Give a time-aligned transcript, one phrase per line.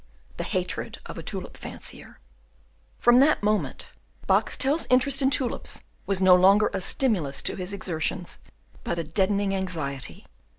[0.37, 2.19] The Hatred of a Tulip fancier
[2.97, 3.89] From that moment
[4.27, 8.39] Boxtel's interest in tulips was no longer a stimulus to his exertions,
[8.83, 10.25] but a deadening anxiety.